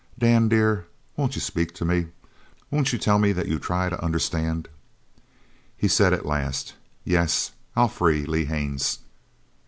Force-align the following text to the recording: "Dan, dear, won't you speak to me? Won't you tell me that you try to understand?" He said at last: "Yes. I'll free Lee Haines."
"Dan, 0.17 0.47
dear, 0.49 0.87
won't 1.15 1.35
you 1.35 1.41
speak 1.41 1.75
to 1.75 1.85
me? 1.85 2.07
Won't 2.71 2.91
you 2.91 2.97
tell 2.97 3.19
me 3.19 3.33
that 3.33 3.47
you 3.47 3.59
try 3.59 3.87
to 3.87 4.03
understand?" 4.03 4.67
He 5.77 5.87
said 5.87 6.11
at 6.11 6.25
last: 6.25 6.73
"Yes. 7.03 7.51
I'll 7.75 7.87
free 7.87 8.25
Lee 8.25 8.45
Haines." 8.45 9.01